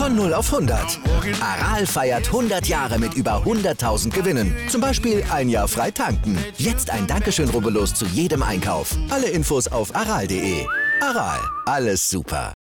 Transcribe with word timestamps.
Von 0.00 0.16
0 0.16 0.32
auf 0.32 0.50
100. 0.50 0.98
Aral 1.42 1.84
feiert 1.84 2.28
100 2.28 2.66
Jahre 2.66 2.98
mit 2.98 3.12
über 3.12 3.42
100.000 3.44 4.08
Gewinnen. 4.08 4.56
Zum 4.66 4.80
Beispiel 4.80 5.22
ein 5.30 5.50
Jahr 5.50 5.68
frei 5.68 5.90
tanken. 5.90 6.38
Jetzt 6.56 6.88
ein 6.88 7.06
Dankeschön, 7.06 7.50
rubbellos 7.50 7.92
zu 7.92 8.06
jedem 8.06 8.42
Einkauf. 8.42 8.96
Alle 9.10 9.28
Infos 9.28 9.68
auf 9.68 9.94
aral.de. 9.94 10.64
Aral, 11.02 11.38
alles 11.66 12.08
super. 12.08 12.54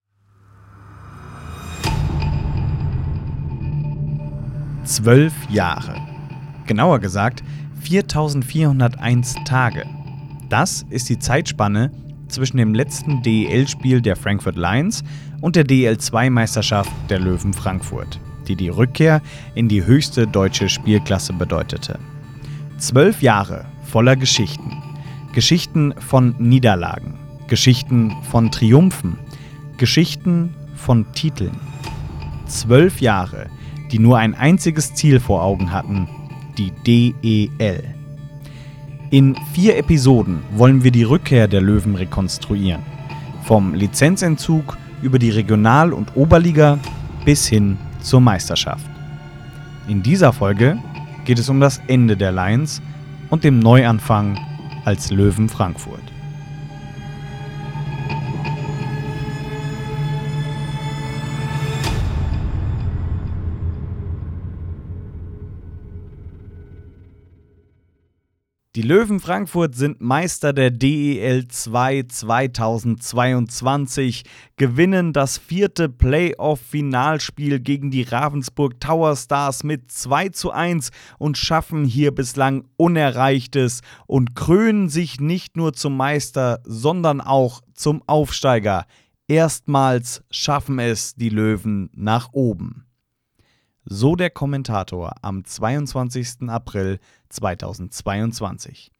Zwölf 4.85 5.35
Jahre. 5.51 5.95
Genauer 6.67 7.01
gesagt 7.01 7.45
4401 7.83 9.35
Tage. 9.45 9.85
Das 10.49 10.87
ist 10.89 11.11
die 11.11 11.19
Zeitspanne 11.19 11.93
zwischen 12.37 12.59
dem 12.59 12.75
letzten 12.75 13.23
DEL-Spiel 13.23 14.03
der 14.03 14.15
Frankfurt 14.15 14.57
Lions 14.57 15.03
und 15.41 15.57
der 15.57 15.65
DEL2-Meisterschaft 15.65 16.93
der 17.09 17.19
Löwen 17.19 17.55
Frankfurt, 17.55 18.21
die 18.47 18.57
die 18.57 18.69
Rückkehr 18.69 19.23
in 19.55 19.69
die 19.69 19.85
höchste 19.85 20.27
deutsche 20.27 20.69
Spielklasse 20.69 21.33
bedeutete. 21.33 21.99
Zwölf 22.77 23.23
Jahre 23.23 23.65
voller 23.85 24.17
Geschichten. 24.17 24.83
Geschichten 25.33 25.95
von 25.99 26.35
Niederlagen, 26.39 27.15
Geschichten 27.49 28.15
von 28.31 28.51
Triumphen, 28.51 29.19
Geschichten 29.79 30.55
von 30.75 31.11
Titeln. 31.13 31.59
Zwölf 32.47 33.01
Jahre, 33.01 33.47
die 33.93 33.99
nur 33.99 34.19
ein 34.19 34.35
einziges 34.35 34.95
Ziel 34.95 35.21
vor 35.21 35.43
Augen 35.43 35.73
hatten, 35.73 36.07
die 36.59 36.71
DEL. 36.87 37.96
In 39.11 39.37
vier 39.53 39.77
Episoden 39.79 40.43
wollen 40.57 40.83
wir 40.83 40.91
die 40.91 41.05
Rückkehr 41.05 41.47
der 41.47 41.61
Löwen 41.61 41.95
rekonstruieren. 41.95 42.83
Vom 43.45 43.73
Lizenzentzug 43.73 44.77
über 45.01 45.21
die 45.21 45.31
Regional- 45.31 45.93
und 45.93 46.17
Oberliga 46.17 46.79
bis 47.25 47.47
hin 47.47 47.79
zur 48.01 48.21
Meisterschaft. 48.21 48.91
In 49.87 50.03
dieser 50.03 50.33
Folge 50.33 50.77
geht 51.25 51.39
es 51.39 51.49
um 51.49 51.61
das 51.61 51.81
Ende 51.87 52.17
der 52.17 52.33
Lions 52.33 52.83
und 53.31 53.45
dem 53.45 53.61
Neuanfang 53.61 54.41
als 54.85 55.13
Löwen 55.13 55.49
Frankfurt. 55.49 56.16
Die 68.77 68.83
Löwen 68.83 69.19
Frankfurt 69.21 69.75
sind 69.75 70.03
Meister 70.03 70.53
der 70.53 70.71
DEL 70.71 71.49
2 71.49 72.03
2022, 72.09 74.25
gewinnen 74.59 75.15
das 75.15 75.39
vierte 75.39 75.89
Playoff-Finalspiel 75.89 77.61
gegen 77.61 77.91
die 77.91 78.03
Ravensburg 78.03 78.79
Tower 78.79 79.17
Stars 79.17 79.65
mit 79.65 79.91
2 79.91 80.29
zu 80.29 80.51
1 80.51 80.91
und 81.17 81.39
schaffen 81.39 81.87
hier 81.87 82.15
bislang 82.15 82.67
Unerreichtes 82.77 83.81
und 84.07 84.35
krönen 84.35 84.91
sich 84.91 85.21
nicht 85.21 85.57
nur 85.57 85.73
zum 85.73 85.97
Meister, 85.97 86.61
sondern 86.65 87.23
auch 87.23 87.63
zum 87.73 88.03
Aufsteiger. 88.07 88.85
Erstmals 89.27 90.23
schaffen 90.31 90.81
es 90.81 91.15
die 91.15 91.31
Löwen 91.31 91.89
nach 91.95 92.35
oben. 92.35 92.86
So 93.89 94.17
der 94.17 94.31
Kommentator 94.31 95.13
am 95.23 95.45
22. 95.45 96.49
April 96.49 96.99
2022. 97.29 98.91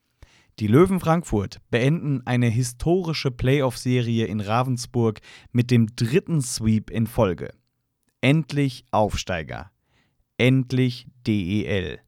Die 0.61 0.69
Löwen 0.69 1.01
Frankfurt 1.01 1.59
beenden 1.71 2.25
eine 2.25 2.47
historische 2.47 3.33
Playoff-Serie 3.33 4.27
in 4.27 4.41
Ravensburg 4.41 5.19
mit 5.51 5.73
dem 5.73 5.89
dritten 5.97 6.41
Sweep 6.41 6.91
in 6.91 7.09
Folge. 7.09 7.53
Endlich 8.21 8.85
Aufsteiger. 8.93 9.73
Endlich 10.39 11.09
DEL. 11.27 11.99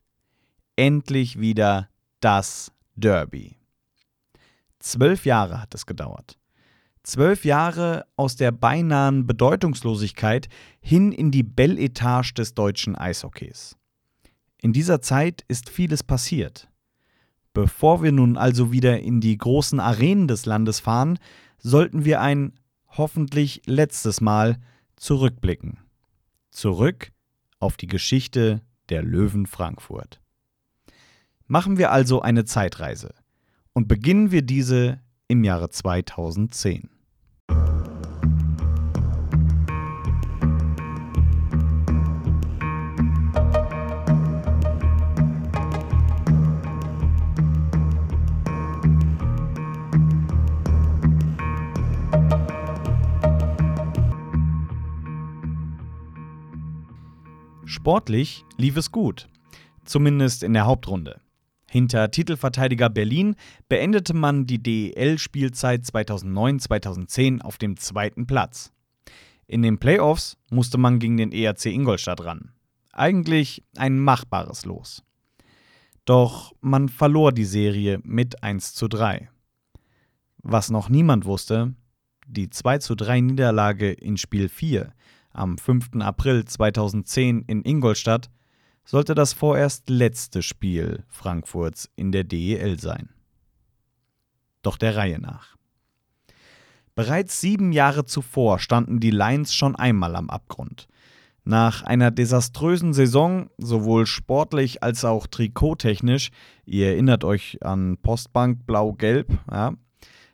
Endlich 0.77 1.41
wieder 1.41 1.89
das 2.21 2.71
Derby. 2.95 3.57
Zwölf 4.79 5.27
Jahre 5.27 5.61
hat 5.61 5.75
es 5.75 5.85
gedauert. 5.85 6.39
Zwölf 7.09 7.47
Jahre 7.47 8.05
aus 8.17 8.37
der 8.37 8.53
beinahen 8.53 9.27
Bedeutungslosigkeit 9.27 10.51
hin 10.79 11.11
in 11.11 11.31
die 11.31 11.43
Belletage 11.43 12.35
des 12.35 12.53
deutschen 12.53 12.97
Eishockeys. 12.97 13.79
In 14.61 14.75
dieser 14.75 15.01
Zeit 15.01 15.43
ist 15.49 15.71
vieles 15.71 16.03
passiert. 16.03 16.69
Bevor 17.55 18.03
wir 18.03 18.13
nun 18.13 18.37
also 18.37 18.73
wieder 18.73 19.01
in 19.01 19.23
die 19.23 19.39
großen 19.39 19.81
Arenen 19.81 20.29
des 20.29 20.45
Landes 20.45 20.81
fahren, 20.81 21.19
sollten 21.57 22.05
wir 22.05 22.21
ein 22.21 22.53
hoffentlich 22.89 23.63
letztes 23.65 24.21
Mal 24.21 24.59
zurückblicken. 24.97 25.79
Zurück 26.51 27.11
auf 27.59 27.79
die 27.79 27.87
Geschichte 27.87 28.61
der 28.91 29.03
Löwen 29.03 29.47
Frankfurt. 29.47 30.21
Machen 31.47 31.79
wir 31.79 31.91
also 31.91 32.21
eine 32.21 32.45
Zeitreise 32.45 33.15
und 33.73 33.89
beginnen 33.89 34.31
wir 34.31 34.43
diese 34.43 35.01
im 35.27 35.43
Jahre 35.43 35.71
2010. 35.71 36.91
Sportlich 57.89 58.45
lief 58.59 58.77
es 58.77 58.93
gut, 58.93 59.29
zumindest 59.87 60.43
in 60.43 60.53
der 60.53 60.67
Hauptrunde. 60.67 61.23
Hinter 61.71 62.11
Titelverteidiger 62.11 62.91
Berlin 62.91 63.35
beendete 63.71 64.13
man 64.13 64.45
die 64.45 64.63
DEL-Spielzeit 64.63 65.85
2009-2010 65.85 67.41
auf 67.41 67.57
dem 67.57 67.79
zweiten 67.79 68.27
Platz. 68.27 68.73
In 69.47 69.63
den 69.63 69.79
Playoffs 69.79 70.37
musste 70.51 70.77
man 70.77 70.99
gegen 70.99 71.17
den 71.17 71.33
ERC 71.33 71.65
Ingolstadt 71.65 72.23
ran. 72.23 72.53
Eigentlich 72.93 73.65
ein 73.79 73.99
machbares 73.99 74.67
Los. 74.67 75.03
Doch 76.05 76.53
man 76.61 76.91
verlor 76.91 77.33
die 77.33 77.47
Serie 77.47 78.01
mit 78.03 78.43
1 78.43 78.75
zu 78.75 78.89
3. 78.89 79.31
Was 80.43 80.69
noch 80.69 80.91
niemand 80.91 81.25
wusste, 81.25 81.73
die 82.27 82.51
2 82.51 82.81
zu 82.81 82.95
3 82.97 83.23
Niederlage 83.23 83.91
in 83.91 84.19
Spiel 84.19 84.51
4 84.51 84.93
am 85.33 85.59
5. 85.59 85.97
April 86.01 86.45
2010 86.45 87.43
in 87.47 87.63
Ingolstadt 87.65 88.31
sollte 88.85 89.15
das 89.15 89.33
vorerst 89.33 89.91
letzte 89.91 90.43
Spiel 90.43 91.05
Frankfurts 91.09 91.91
in 91.95 92.11
der 92.11 92.25
DEL 92.25 92.81
sein. 92.81 93.11
Doch 94.63 94.77
der 94.77 94.97
Reihe 94.97 95.21
nach. 95.21 95.57
Bereits 96.95 97.41
sieben 97.41 97.73
Jahre 97.73 98.07
zuvor 98.07 98.59
standen 98.59 98.99
die 98.99 99.11
Lions 99.11 99.55
schon 99.55 99.77
einmal 99.77 100.17
am 100.17 100.31
Abgrund. 100.31 100.89
Nach 101.45 101.83
einer 101.83 102.11
desaströsen 102.11 102.93
Saison, 102.93 103.51
sowohl 103.57 104.05
sportlich 104.05 104.83
als 104.83 105.05
auch 105.05 105.27
trikottechnisch, 105.27 106.31
ihr 106.67 106.89
erinnert 106.89 107.25
euch 107.25 107.59
an 107.63 107.99
Postbank 108.03 108.67
Blau-Gelb, 108.67 109.31
ja, 109.51 109.75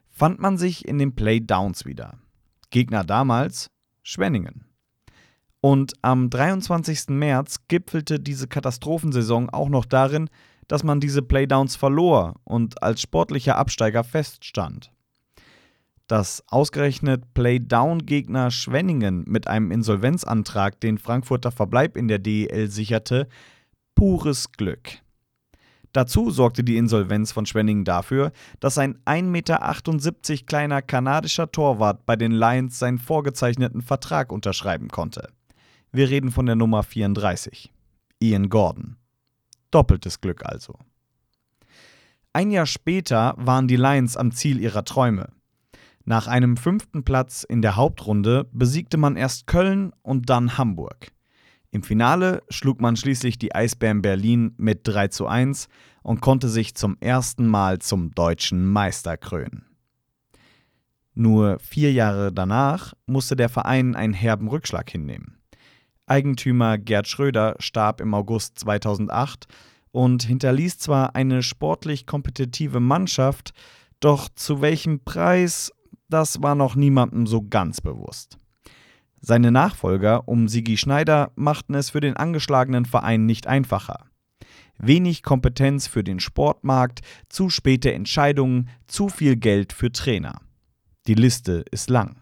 fand 0.09 0.41
man 0.41 0.57
sich 0.57 0.89
in 0.89 0.99
den 0.99 1.15
Playdowns 1.15 1.85
wieder. 1.85 2.19
Gegner 2.71 3.05
damals 3.05 3.71
Schwenningen. 4.03 4.65
Und 5.65 5.95
am 6.03 6.29
23. 6.29 7.09
März 7.09 7.61
gipfelte 7.69 8.21
diese 8.21 8.49
Katastrophensaison 8.49 9.49
auch 9.49 9.71
noch 9.71 9.87
darin, 9.87 10.29
dass 10.69 10.85
man 10.85 11.01
diese 11.01 11.23
Playdowns 11.23 11.75
verlor 11.75 12.35
und 12.45 12.83
als 12.83 13.01
sportlicher 13.01 13.57
Absteiger 13.57 14.05
feststand. 14.05 14.93
Dass 16.07 16.45
ausgerechnet 16.49 17.33
Playdown-Gegner 17.33 18.51
Schwenningen 18.51 19.25
mit 19.27 19.49
einem 19.49 19.71
Insolvenzantrag 19.71 20.79
den 20.81 20.99
Frankfurter 20.99 21.51
Verbleib 21.51 21.97
in 21.97 22.09
der 22.09 22.19
DEL 22.19 22.71
sicherte, 22.71 23.27
pures 23.95 24.53
Glück. 24.53 24.99
Dazu 25.93 26.31
sorgte 26.31 26.63
die 26.63 26.77
Insolvenz 26.77 27.33
von 27.33 27.47
Schwenningen 27.47 27.87
dafür, 27.87 28.33
dass 28.61 28.77
ein 28.77 28.99
1,78 29.07 29.23
Meter 29.23 30.45
kleiner 30.45 30.83
kanadischer 30.83 31.51
Torwart 31.51 32.05
bei 32.05 32.17
den 32.17 32.33
Lions 32.33 32.79
seinen 32.79 32.99
vorgezeichneten 32.99 33.81
Vertrag 33.81 34.31
unterschreiben 34.31 34.89
konnte. 34.89 35.31
Wir 35.95 36.11
reden 36.11 36.33
von 36.33 36.47
der 36.47 36.57
Nummer 36.57 36.83
34. 36.83 37.73
Ian 38.19 38.49
Gordon. 38.49 38.97
Doppeltes 39.71 40.21
Glück 40.21 40.45
also. 40.45 40.75
Ein 42.33 42.51
Jahr 42.51 42.67
später 42.67 43.35
waren 43.37 43.69
die 43.69 43.77
Lions 43.77 44.17
am 44.17 44.33
Ziel 44.33 44.59
ihrer 44.59 44.85
Träume. 44.85 45.29
Nach 46.05 46.27
einem 46.27 46.57
fünften 46.57 47.05
Platz 47.05 47.45
in 47.45 47.63
der 47.63 47.77
Hauptrunde 47.77 48.49
besiegte 48.51 48.97
man 48.97 49.15
erst 49.15 49.47
Köln 49.47 49.93
und 50.03 50.29
dann 50.31 50.59
Hamburg. 50.59 51.13
Im 51.71 51.85
Finale 51.85 52.43
schlug 52.49 52.81
man 52.81 52.97
schließlich 52.97 53.39
die 53.39 53.55
Eisbären 53.55 54.03
Berlin 54.03 54.53
mit 54.57 54.81
3 54.89 55.07
zu 55.07 55.29
1 55.29 55.69
und 56.03 56.21
konnte 56.21 56.49
sich 56.49 56.75
zum 56.75 56.97
ersten 56.99 57.47
Mal 57.47 57.79
zum 57.79 58.11
deutschen 58.11 58.67
Meister 58.67 59.17
krönen. 59.17 59.65
Nur 61.15 61.61
vier 61.61 61.93
Jahre 61.93 62.33
danach 62.33 62.95
musste 63.07 63.37
der 63.37 63.49
Verein 63.49 63.95
einen 63.95 64.13
herben 64.13 64.49
Rückschlag 64.49 64.91
hinnehmen. 64.91 65.34
Eigentümer 66.07 66.79
Gerd 66.79 67.09
Schröder 67.09 67.57
starb 67.59 68.01
im 68.01 68.15
August 68.15 68.59
2008 68.59 69.47
und 69.91 70.25
hinterließ 70.25 70.79
zwar 70.79 71.15
eine 71.15 71.43
sportlich 71.43 72.07
kompetitive 72.07 72.81
Mannschaft, 72.81 73.53
doch 74.01 74.29
zu 74.35 74.61
welchem 74.61 75.01
Preis, 75.05 75.73
das 76.09 76.43
war 76.43 76.55
noch 76.55 76.75
niemandem 76.75 77.27
so 77.27 77.43
ganz 77.43 77.81
bewusst. 77.81 78.39
Seine 79.21 79.51
Nachfolger 79.51 80.29
um 80.29 80.49
Sigi 80.49 80.77
Schneider 80.77 81.33
machten 81.35 81.75
es 81.75 81.91
für 81.91 82.01
den 82.01 82.17
angeschlagenen 82.17 82.85
Verein 82.85 83.25
nicht 83.25 83.47
einfacher. 83.47 84.07
Wenig 84.77 85.23
Kompetenz 85.23 85.87
für 85.87 86.05
den 86.05 86.21
Sportmarkt, 86.21 87.01
zu 87.29 87.49
späte 87.49 87.95
Entscheidungen, 87.95 88.69
zu 88.87 89.09
viel 89.09 89.37
Geld 89.37 89.73
für 89.73 89.91
Trainer. 89.93 90.41
Die 91.07 91.15
Liste 91.15 91.65
ist 91.71 91.89
lang. 91.89 92.17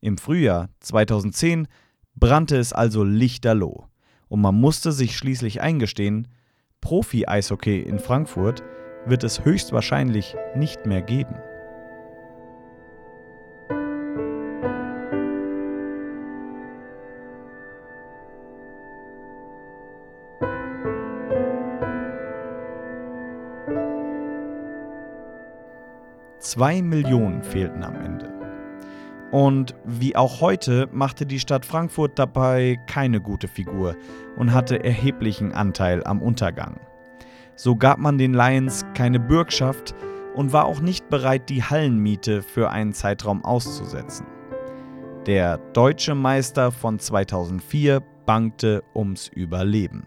Im 0.00 0.18
Frühjahr 0.18 0.68
2010 0.80 1.68
brannte 2.14 2.56
es 2.56 2.72
also 2.72 3.04
lichterloh 3.04 3.86
und 4.28 4.40
man 4.40 4.54
musste 4.54 4.92
sich 4.92 5.16
schließlich 5.16 5.60
eingestehen, 5.60 6.28
Profi-Eishockey 6.80 7.80
in 7.80 7.98
Frankfurt 7.98 8.62
wird 9.06 9.24
es 9.24 9.44
höchstwahrscheinlich 9.44 10.36
nicht 10.56 10.86
mehr 10.86 11.02
geben. 11.02 11.36
Zwei 26.38 26.82
Millionen 26.82 27.42
fehlten 27.42 27.84
am 27.84 27.94
Ende. 27.94 28.31
Und 29.32 29.74
wie 29.86 30.14
auch 30.14 30.42
heute 30.42 30.90
machte 30.92 31.24
die 31.24 31.40
Stadt 31.40 31.64
Frankfurt 31.64 32.18
dabei 32.18 32.78
keine 32.86 33.18
gute 33.18 33.48
Figur 33.48 33.96
und 34.36 34.52
hatte 34.52 34.84
erheblichen 34.84 35.52
Anteil 35.52 36.04
am 36.04 36.20
Untergang. 36.20 36.78
So 37.56 37.74
gab 37.74 37.98
man 37.98 38.18
den 38.18 38.34
Lions 38.34 38.84
keine 38.94 39.18
Bürgschaft 39.18 39.94
und 40.34 40.52
war 40.52 40.66
auch 40.66 40.80
nicht 40.80 41.08
bereit, 41.08 41.48
die 41.48 41.62
Hallenmiete 41.62 42.42
für 42.42 42.70
einen 42.70 42.92
Zeitraum 42.92 43.42
auszusetzen. 43.42 44.26
Der 45.26 45.56
deutsche 45.72 46.14
Meister 46.14 46.70
von 46.70 46.98
2004 46.98 48.02
bangte 48.26 48.82
ums 48.94 49.28
Überleben. 49.28 50.06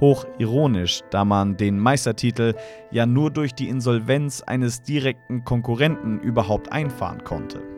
Hochironisch, 0.00 1.02
da 1.10 1.24
man 1.24 1.56
den 1.56 1.78
Meistertitel 1.78 2.54
ja 2.90 3.06
nur 3.06 3.30
durch 3.30 3.54
die 3.54 3.68
Insolvenz 3.68 4.42
eines 4.42 4.82
direkten 4.82 5.44
Konkurrenten 5.44 6.18
überhaupt 6.20 6.72
einfahren 6.72 7.22
konnte. 7.22 7.77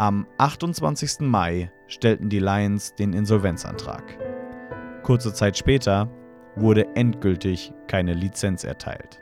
Am 0.00 0.28
28. 0.38 1.26
Mai 1.26 1.72
stellten 1.88 2.28
die 2.28 2.38
Lions 2.38 2.94
den 2.94 3.12
Insolvenzantrag. 3.12 4.04
Kurze 5.02 5.34
Zeit 5.34 5.58
später 5.58 6.08
wurde 6.54 6.86
endgültig 6.94 7.72
keine 7.88 8.14
Lizenz 8.14 8.62
erteilt. 8.62 9.20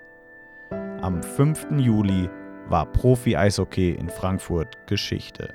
Am 1.01 1.23
5. 1.23 1.69
Juli 1.79 2.29
war 2.69 2.85
Profi-Eishockey 2.93 3.93
in 3.93 4.11
Frankfurt 4.11 4.87
Geschichte. 4.87 5.55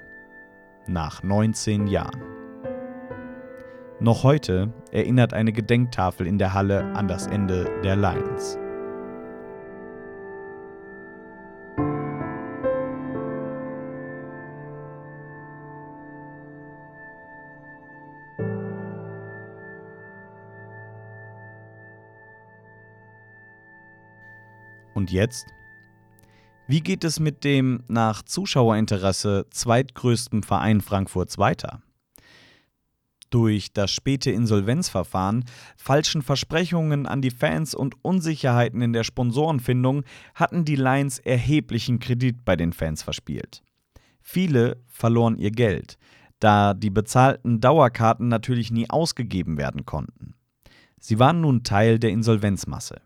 Nach 0.88 1.22
19 1.22 1.86
Jahren. 1.86 2.24
Noch 4.00 4.24
heute 4.24 4.74
erinnert 4.92 5.36
eine 5.36 5.54
Gedenktafel 5.54 6.26
in 6.26 6.40
der 6.40 6.56
Halle 6.56 6.84
an 6.96 7.08
das 7.08 7.28
Ende 7.28 7.70
der 7.84 7.96
Lions. 7.96 8.58
Und 25.01 25.09
jetzt? 25.09 25.48
Wie 26.68 26.81
geht 26.81 27.03
es 27.03 27.19
mit 27.19 27.44
dem 27.44 27.81
nach 27.88 28.21
Zuschauerinteresse 28.21 29.48
zweitgrößten 29.50 30.44
Verein 30.44 30.80
Frankfurts 30.80 31.39
weiter? 31.39 31.81
Durch 33.31 33.74
das 33.74 33.89
späte 33.89 34.30
Insolvenzverfahren, 34.30 35.45
falschen 35.75 36.21
Versprechungen 36.21 37.07
an 37.07 37.24
die 37.24 37.31
Fans 37.31 37.74
und 37.74 37.95
Unsicherheiten 38.06 38.83
in 38.83 38.94
der 38.94 39.03
Sponsorenfindung 39.03 40.03
hatten 40.36 40.65
die 40.65 40.75
Lions 40.75 41.18
erheblichen 41.18 41.98
Kredit 41.98 42.45
bei 42.45 42.56
den 42.56 42.71
Fans 42.71 43.01
verspielt. 43.01 43.63
Viele 44.21 44.83
verloren 44.86 45.36
ihr 45.36 45.50
Geld, 45.50 45.98
da 46.39 46.75
die 46.75 46.92
bezahlten 46.92 47.59
Dauerkarten 47.59 48.27
natürlich 48.27 48.69
nie 48.69 48.88
ausgegeben 48.88 49.57
werden 49.57 49.88
konnten. 49.88 50.36
Sie 51.00 51.18
waren 51.18 51.42
nun 51.42 51.63
Teil 51.63 51.98
der 51.98 52.12
Insolvenzmasse. 52.12 53.01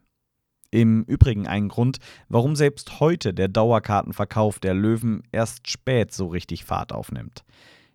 Im 0.72 1.04
Übrigen 1.04 1.48
ein 1.48 1.70
Grund, 1.70 2.00
warum 2.28 2.56
selbst 2.56 3.00
heute 3.00 3.34
der 3.34 3.48
Dauerkartenverkauf 3.48 4.60
der 4.60 4.74
Löwen 4.74 5.24
erst 5.32 5.70
spät 5.70 6.14
so 6.14 6.28
richtig 6.28 6.66
Fahrt 6.66 6.92
aufnimmt. 6.92 7.44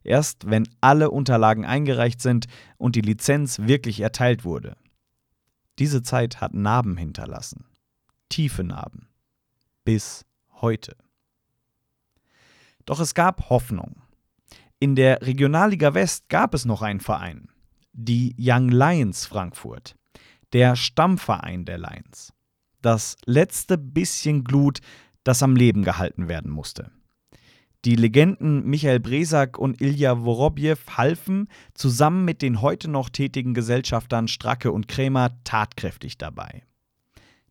Erst 0.03 0.49
wenn 0.49 0.69
alle 0.81 1.11
Unterlagen 1.11 1.65
eingereicht 1.65 2.21
sind 2.23 2.47
und 2.79 2.97
die 2.97 3.03
Lizenz 3.03 3.61
wirklich 3.61 4.01
erteilt 4.01 4.45
wurde. 4.45 4.77
Diese 5.79 6.03
Zeit 6.03 6.41
hat 6.41 6.55
Narben 6.55 6.97
hinterlassen. 6.97 7.65
Tiefe 8.29 8.65
Narben. 8.65 9.09
Bis 9.85 10.25
heute. 10.61 10.97
Doch 12.87 13.01
es 13.01 13.15
gab 13.15 13.51
Hoffnung. 13.51 14.03
In 14.79 14.97
der 14.97 15.23
Regionalliga 15.23 15.95
West 15.95 16.29
gab 16.29 16.55
es 16.55 16.65
noch 16.65 16.83
einen 16.83 17.01
Verein. 17.01 17.49
Die 17.93 18.35
Young 18.39 18.69
Lions 18.69 19.27
Frankfurt. 19.27 19.95
Der 20.53 20.77
Stammverein 20.77 21.65
der 21.65 21.79
Lions. 21.79 22.33
Das 22.83 23.17
letzte 23.27 23.77
bisschen 23.77 24.45
Glut, 24.45 24.81
das 25.25 25.43
am 25.43 25.57
Leben 25.57 25.83
gehalten 25.83 26.29
werden 26.29 26.51
musste. 26.51 26.91
Die 27.85 27.97
Legenden 27.97 28.67
Michael 28.67 29.01
Bresak 29.01 29.59
und 29.59 29.81
Ilja 29.81 30.23
Worobjew 30.23 30.77
halfen, 30.97 31.49
zusammen 31.73 32.27
mit 32.27 32.43
den 32.43 32.61
heute 32.61 32.89
noch 32.91 33.09
tätigen 33.09 33.55
Gesellschaftern 33.55 34.29
Stracke 34.29 34.71
und 34.71 34.87
Krämer, 34.87 35.43
tatkräftig 35.45 36.19
dabei. 36.19 36.63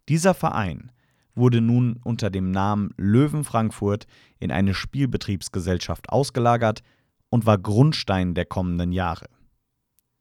Dieser 0.08 0.36
Verein 0.36 0.92
wurde 1.34 1.62
nun 1.62 2.00
unter 2.04 2.30
dem 2.30 2.52
Namen 2.52 2.94
Löwen 2.98 3.44
Frankfurt 3.44 4.06
in 4.40 4.52
eine 4.52 4.76
Spielbetriebsgesellschaft 4.76 6.10
ausgelagert 6.10 6.84
und 7.30 7.46
war 7.46 7.58
Grundstein 7.58 8.36
der 8.36 8.46
kommenden 8.46 8.92
Jahre. 8.92 9.28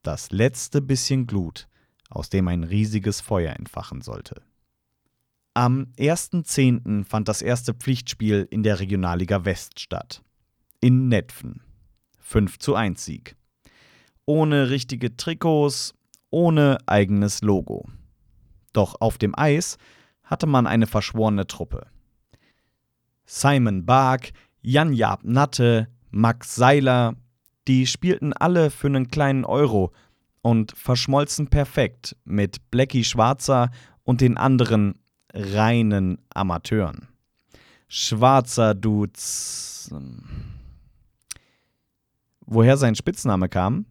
Das 0.02 0.30
letzte 0.30 0.80
bisschen 0.80 1.26
Glut, 1.26 1.68
aus 2.08 2.30
dem 2.30 2.48
ein 2.48 2.64
riesiges 2.64 3.20
Feuer 3.20 3.54
entfachen 3.54 4.00
sollte. 4.00 4.42
Am 5.58 5.88
1.10. 5.98 7.04
fand 7.04 7.26
das 7.26 7.42
erste 7.42 7.74
Pflichtspiel 7.74 8.46
in 8.48 8.62
der 8.62 8.78
Regionalliga 8.78 9.44
West 9.44 9.80
statt. 9.80 10.22
In 10.80 11.08
Netfen. 11.08 11.62
5 12.20 12.60
zu 12.60 12.76
1 12.76 13.04
Sieg. 13.04 13.34
Ohne 14.24 14.70
richtige 14.70 15.16
Trikots, 15.16 15.94
ohne 16.30 16.78
eigenes 16.86 17.42
Logo. 17.42 17.88
Doch 18.72 19.00
auf 19.00 19.18
dem 19.18 19.36
Eis 19.36 19.78
hatte 20.22 20.46
man 20.46 20.68
eine 20.68 20.86
verschworene 20.86 21.48
Truppe. 21.48 21.88
Simon 23.26 23.84
Bark, 23.84 24.30
Jan-Jab 24.62 25.24
Natte, 25.24 25.88
Max 26.12 26.54
Seiler, 26.54 27.16
die 27.66 27.88
spielten 27.88 28.32
alle 28.32 28.70
für 28.70 28.86
einen 28.86 29.08
kleinen 29.08 29.44
Euro 29.44 29.90
und 30.40 30.70
verschmolzen 30.76 31.48
perfekt 31.48 32.14
mit 32.24 32.70
Blackie 32.70 33.02
Schwarzer 33.02 33.72
und 34.04 34.20
den 34.20 34.36
anderen 34.36 34.94
reinen 35.38 36.18
Amateuren. 36.34 37.06
Schwarzer 37.86 38.74
Dudes. 38.74 39.94
Woher 42.44 42.76
sein 42.76 42.96
Spitzname 42.96 43.48
kam? 43.48 43.86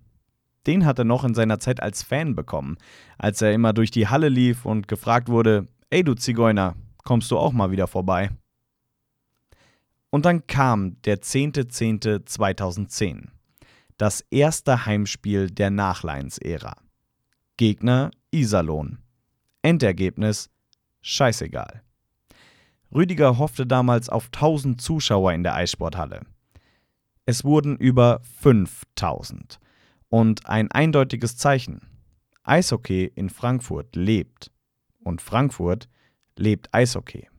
Den 0.68 0.86
hat 0.86 1.00
er 1.00 1.06
noch 1.06 1.24
in 1.24 1.34
seiner 1.34 1.60
Zeit 1.60 1.82
als 1.82 2.04
Fan 2.04 2.36
bekommen, 2.36 2.76
als 3.18 3.42
er 3.42 3.54
immer 3.54 3.72
durch 3.72 3.92
die 3.92 4.10
Halle 4.10 4.28
lief 4.28 4.66
und 4.66 4.90
gefragt 4.90 5.30
wurde: 5.30 5.68
Ey, 5.90 6.04
du 6.04 6.16
Zigeuner, 6.16 6.76
kommst 7.04 7.32
du 7.32 7.38
auch 7.38 7.54
mal 7.54 7.72
wieder 7.72 7.88
vorbei? 7.88 8.30
Und 10.10 10.26
dann 10.26 10.46
kam 10.48 11.02
der 11.04 11.22
10.10.2010, 11.22 13.30
das 13.98 14.26
erste 14.30 14.86
Heimspiel 14.86 15.50
der 15.50 15.70
Nachleins-Ära. 15.70 16.76
Gegner 17.56 18.12
Iserlohn. 18.32 19.00
Endergebnis 19.62 20.50
scheißegal. 21.08 21.82
Rüdiger 22.94 23.38
hoffte 23.38 23.66
damals 23.66 24.10
auf 24.10 24.26
1000 24.26 24.82
Zuschauer 24.82 25.32
in 25.34 25.44
der 25.44 25.56
Eissporthalle. 25.56 26.22
Es 27.26 27.44
wurden 27.44 27.78
über 27.78 28.22
5000 28.42 29.60
und 30.10 30.48
ein 30.48 30.72
eindeutiges 30.72 31.38
Zeichen. 31.38 31.82
Eishockey 32.44 33.12
in 33.16 33.30
Frankfurt 33.30 33.96
lebt 33.96 34.52
und 35.04 35.22
Frankfurt 35.22 35.88
lebt 36.38 36.74
Eishockey. 36.74 37.30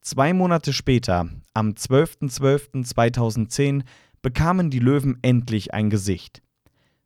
Zwei 0.00 0.32
Monate 0.34 0.72
später, 0.72 1.28
am 1.54 1.70
12.12.2010, 1.70 3.84
bekamen 4.20 4.70
die 4.70 4.80
Löwen 4.80 5.18
endlich 5.22 5.72
ein 5.74 5.90
Gesicht. 5.90 6.42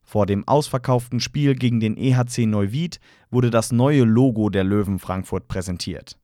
Vor 0.06 0.24
dem 0.24 0.46
ausverkauften 0.46 1.18
Spiel 1.18 1.56
gegen 1.56 1.80
den 1.80 1.96
EHC 1.96 2.46
Neuwied 2.46 3.00
wurde 3.28 3.50
das 3.50 3.72
neue 3.72 4.04
Logo 4.04 4.50
der 4.50 4.62
Löwen 4.62 5.00
Frankfurt 5.00 5.48
präsentiert. 5.48 6.16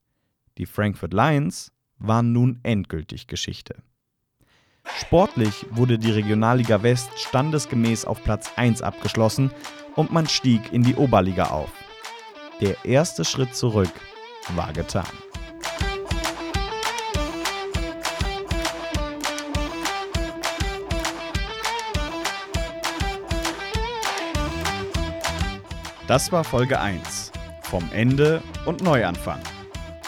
Die 0.57 0.67
Frankfurt 0.67 1.13
Lions 1.13 1.73
waren 1.99 2.33
nun 2.33 2.61
endgültig 2.63 3.27
Geschichte. 3.27 3.83
Sportlich 5.01 5.67
wurde 5.71 5.99
die 5.99 6.13
Regionalliga 6.13 6.83
West 6.85 7.11
standesgemäß 7.17 8.05
auf 8.05 8.23
Platz 8.23 8.53
1 8.55 8.83
abgeschlossen 8.83 9.51
und 9.97 10.13
man 10.13 10.29
stieg 10.29 10.73
in 10.73 10.85
die 10.85 10.95
Oberliga 10.95 11.47
auf. 11.47 11.73
Der 12.61 12.85
erste 12.85 13.25
Schritt 13.25 13.57
zurück 13.57 13.93
war 14.55 14.73
getan. 14.73 15.07
Das 26.07 26.33
war 26.33 26.43
Folge 26.43 26.81
1 26.81 27.31
vom 27.63 27.89
Ende 27.93 28.43
und 28.67 28.83
Neuanfang. 28.83 29.41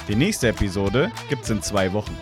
Die 0.09 0.17
nächste 0.17 0.49
Episode 0.49 1.11
gibt's 1.29 1.51
in 1.51 1.63
zwei 1.63 1.93
Wochen. 1.93 2.17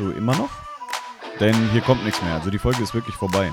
Du 0.00 0.10
immer 0.10 0.34
noch? 0.36 0.50
Denn 1.38 1.54
hier 1.70 1.80
kommt 1.80 2.04
nichts 2.04 2.20
mehr. 2.22 2.34
Also 2.34 2.50
die 2.50 2.58
Folge 2.58 2.82
ist 2.82 2.94
wirklich 2.94 3.14
vorbei. 3.14 3.52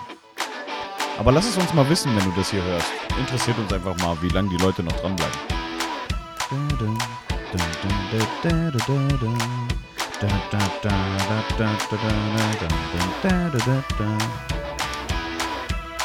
Aber 1.20 1.32
lass 1.32 1.48
es 1.48 1.58
uns 1.58 1.74
mal 1.74 1.90
wissen, 1.90 2.16
wenn 2.16 2.24
du 2.26 2.32
das 2.36 2.52
hier 2.52 2.64
hörst. 2.64 2.88
Interessiert 3.20 3.58
uns 3.58 3.72
einfach 3.74 3.98
mal, 3.98 4.16
wie 4.22 4.30
lange 4.30 4.50
die 4.50 4.58
Leute 4.58 4.84
noch 4.84 4.94
dranbleiben. 4.94 5.40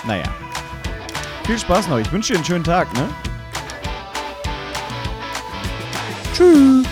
Naja. 0.04 0.24
Viel 1.46 1.58
Spaß 1.58 1.88
noch. 1.88 1.98
Ich 1.98 2.10
wünsche 2.12 2.32
dir 2.32 2.38
einen 2.38 2.44
schönen 2.44 2.64
Tag, 2.64 2.92
ne? 2.94 3.08
Tschüss. 6.34 6.91